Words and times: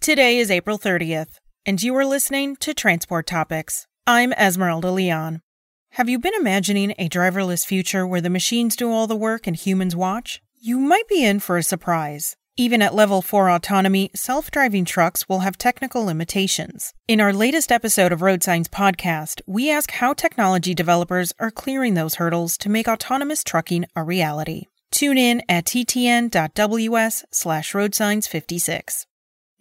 Today 0.00 0.38
is 0.38 0.50
April 0.50 0.78
30th, 0.78 1.40
and 1.66 1.82
you 1.82 1.94
are 1.94 2.06
listening 2.06 2.56
to 2.56 2.72
Transport 2.72 3.26
Topics. 3.26 3.86
I'm 4.06 4.32
Esmeralda 4.32 4.90
Leon. 4.90 5.42
Have 5.90 6.08
you 6.08 6.18
been 6.18 6.32
imagining 6.32 6.92
a 6.92 7.06
driverless 7.06 7.66
future 7.66 8.06
where 8.06 8.22
the 8.22 8.30
machines 8.30 8.76
do 8.76 8.90
all 8.90 9.06
the 9.06 9.14
work 9.14 9.46
and 9.46 9.54
humans 9.54 9.94
watch? 9.94 10.40
You 10.58 10.78
might 10.78 11.06
be 11.06 11.22
in 11.22 11.38
for 11.38 11.58
a 11.58 11.62
surprise. 11.62 12.34
Even 12.56 12.80
at 12.80 12.94
level 12.94 13.20
4 13.20 13.50
autonomy, 13.50 14.10
self 14.14 14.50
driving 14.50 14.86
trucks 14.86 15.28
will 15.28 15.40
have 15.40 15.58
technical 15.58 16.02
limitations. 16.02 16.94
In 17.06 17.20
our 17.20 17.34
latest 17.34 17.70
episode 17.70 18.10
of 18.10 18.22
Road 18.22 18.42
Signs 18.42 18.68
Podcast, 18.68 19.42
we 19.46 19.70
ask 19.70 19.90
how 19.90 20.14
technology 20.14 20.74
developers 20.74 21.34
are 21.38 21.50
clearing 21.50 21.92
those 21.92 22.14
hurdles 22.14 22.56
to 22.56 22.70
make 22.70 22.88
autonomous 22.88 23.44
trucking 23.44 23.84
a 23.94 24.02
reality. 24.02 24.64
Tune 24.90 25.18
in 25.18 25.42
at 25.46 25.66
ttn.ws 25.66 27.24
slash 27.30 27.72
roadsigns56. 27.72 29.04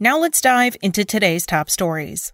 Now 0.01 0.17
let's 0.17 0.39
dive 0.39 0.77
into 0.81 1.03
today's 1.03 1.45
top 1.45 1.69
stories. 1.69 2.31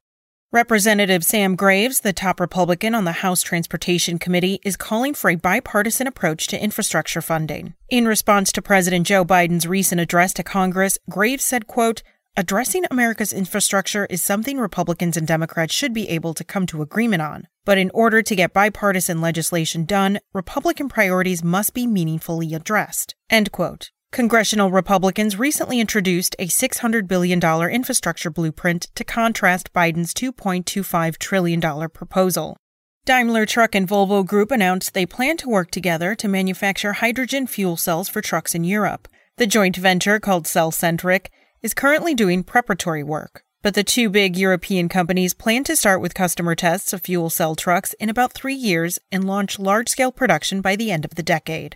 Representative 0.51 1.23
Sam 1.23 1.55
Graves, 1.55 2.01
the 2.01 2.13
top 2.13 2.39
Republican 2.39 2.93
on 2.93 3.05
the 3.05 3.23
House 3.23 3.41
Transportation 3.41 4.19
Committee, 4.19 4.59
is 4.63 4.77
calling 4.77 5.15
for 5.15 5.31
a 5.31 5.35
bipartisan 5.35 6.05
approach 6.05 6.45
to 6.49 6.63
infrastructure 6.63 7.21
funding. 7.21 7.73
In 7.89 8.07
response 8.07 8.51
to 8.51 8.61
President 8.61 9.07
Joe 9.07 9.25
Biden's 9.25 9.65
recent 9.65 9.99
address 9.99 10.31
to 10.33 10.43
Congress, 10.43 10.99
Graves 11.09 11.43
said, 11.43 11.65
quote, 11.65 12.03
Addressing 12.37 12.85
America's 12.91 13.33
infrastructure 13.33 14.05
is 14.11 14.21
something 14.21 14.59
Republicans 14.59 15.17
and 15.17 15.25
Democrats 15.25 15.73
should 15.73 15.93
be 15.93 16.07
able 16.09 16.35
to 16.35 16.43
come 16.43 16.67
to 16.67 16.83
agreement 16.83 17.23
on. 17.23 17.47
But 17.65 17.79
in 17.79 17.89
order 17.95 18.21
to 18.21 18.35
get 18.35 18.53
bipartisan 18.53 19.21
legislation 19.21 19.85
done, 19.85 20.19
Republican 20.33 20.87
priorities 20.87 21.43
must 21.43 21.73
be 21.73 21.87
meaningfully 21.87 22.53
addressed. 22.53 23.15
End 23.27 23.51
quote. 23.51 23.89
Congressional 24.15 24.71
Republicans 24.71 25.37
recently 25.37 25.81
introduced 25.81 26.37
a 26.39 26.47
$600 26.47 27.05
billion 27.05 27.37
infrastructure 27.69 28.29
blueprint 28.29 28.87
to 28.95 29.03
contrast 29.03 29.73
Biden's 29.73 30.13
$2.25 30.13 31.17
trillion 31.17 31.89
proposal. 31.89 32.55
Daimler 33.03 33.45
Truck 33.45 33.75
and 33.75 33.85
Volvo 33.85 34.25
Group 34.25 34.51
announced 34.51 34.93
they 34.93 35.05
plan 35.05 35.35
to 35.35 35.49
work 35.49 35.69
together 35.69 36.15
to 36.15 36.29
manufacture 36.29 36.93
hydrogen 36.93 37.45
fuel 37.45 37.75
cells 37.75 38.07
for 38.07 38.21
trucks 38.21 38.55
in 38.55 38.63
Europe. 38.63 39.09
The 39.35 39.47
joint 39.47 39.75
venture, 39.75 40.21
called 40.21 40.45
Cellcentric, 40.45 41.25
is 41.61 41.73
currently 41.73 42.15
doing 42.15 42.41
preparatory 42.41 43.03
work. 43.03 43.43
But 43.63 43.73
the 43.73 43.83
two 43.83 44.09
big 44.09 44.37
European 44.37 44.87
companies 44.87 45.33
plan 45.33 45.65
to 45.65 45.75
start 45.75 45.99
with 45.99 46.13
customer 46.13 46.55
tests 46.55 46.93
of 46.93 47.01
fuel 47.01 47.29
cell 47.29 47.53
trucks 47.53 47.91
in 47.99 48.09
about 48.09 48.31
three 48.31 48.55
years 48.55 48.97
and 49.11 49.27
launch 49.27 49.59
large 49.59 49.89
scale 49.89 50.13
production 50.13 50.61
by 50.61 50.77
the 50.77 50.89
end 50.89 51.03
of 51.03 51.15
the 51.15 51.23
decade. 51.23 51.75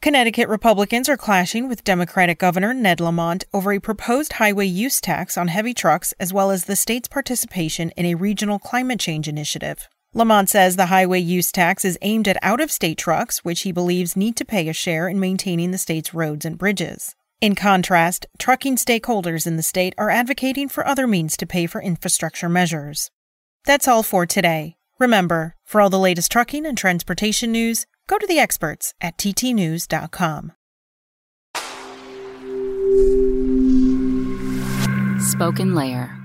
Connecticut 0.00 0.48
Republicans 0.48 1.08
are 1.08 1.16
clashing 1.16 1.68
with 1.68 1.82
Democratic 1.82 2.38
Governor 2.38 2.72
Ned 2.72 3.00
Lamont 3.00 3.42
over 3.52 3.72
a 3.72 3.80
proposed 3.80 4.34
highway 4.34 4.64
use 4.64 5.00
tax 5.00 5.36
on 5.36 5.48
heavy 5.48 5.74
trucks 5.74 6.14
as 6.20 6.32
well 6.32 6.52
as 6.52 6.64
the 6.64 6.76
state's 6.76 7.08
participation 7.08 7.90
in 7.96 8.06
a 8.06 8.14
regional 8.14 8.60
climate 8.60 9.00
change 9.00 9.26
initiative. 9.26 9.88
Lamont 10.14 10.48
says 10.48 10.76
the 10.76 10.86
highway 10.86 11.18
use 11.18 11.50
tax 11.50 11.84
is 11.84 11.98
aimed 12.00 12.28
at 12.28 12.38
out 12.42 12.60
of 12.60 12.70
state 12.70 12.96
trucks, 12.96 13.44
which 13.44 13.62
he 13.62 13.72
believes 13.72 14.14
need 14.14 14.36
to 14.36 14.44
pay 14.44 14.68
a 14.68 14.72
share 14.72 15.08
in 15.08 15.18
maintaining 15.18 15.72
the 15.72 15.78
state's 15.78 16.14
roads 16.14 16.44
and 16.44 16.58
bridges. 16.58 17.16
In 17.40 17.56
contrast, 17.56 18.24
trucking 18.38 18.76
stakeholders 18.76 19.48
in 19.48 19.56
the 19.56 19.64
state 19.64 19.94
are 19.98 20.10
advocating 20.10 20.68
for 20.68 20.86
other 20.86 21.08
means 21.08 21.36
to 21.38 21.46
pay 21.46 21.66
for 21.66 21.82
infrastructure 21.82 22.48
measures. 22.48 23.10
That's 23.64 23.88
all 23.88 24.04
for 24.04 24.26
today. 24.26 24.76
Remember, 25.00 25.56
for 25.64 25.80
all 25.80 25.90
the 25.90 25.98
latest 25.98 26.30
trucking 26.30 26.66
and 26.66 26.78
transportation 26.78 27.50
news, 27.50 27.84
Go 28.08 28.16
to 28.16 28.26
the 28.26 28.38
experts 28.38 28.94
at 29.02 29.18
ttnews.com. 29.18 30.52
Spoken 35.20 35.74
Layer. 35.74 36.16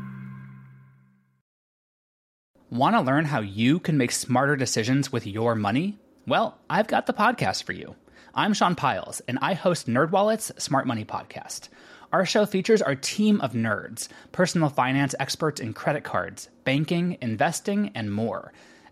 Want 2.72 2.96
to 2.96 3.02
learn 3.02 3.26
how 3.26 3.42
you 3.42 3.80
can 3.80 3.98
make 3.98 4.14
smarter 4.14 4.56
decisions 4.56 5.12
with 5.12 5.28
your 5.28 5.56
money? 5.56 6.00
Well, 6.26 6.58
I've 6.70 6.88
got 6.88 7.06
the 7.06 7.14
podcast 7.14 7.64
for 7.64 7.74
you. 7.74 7.96
I'm 8.34 8.54
Sean 8.54 8.76
Pyles, 8.76 9.20
and 9.28 9.38
I 9.42 9.54
host 9.54 9.88
NerdWallet's 9.88 10.64
Smart 10.64 10.88
Money 10.88 11.04
Podcast. 11.04 11.68
Our 12.14 12.26
show 12.26 12.46
features 12.46 12.82
our 12.82 12.96
team 12.96 13.42
of 13.42 13.52
nerds, 13.52 14.08
personal 14.32 14.70
finance 14.70 15.16
experts 15.20 15.60
in 15.60 15.74
credit 15.74 16.06
cards, 16.06 16.48
banking, 16.64 17.18
investing, 17.20 17.92
and 17.94 18.14
more– 18.14 18.54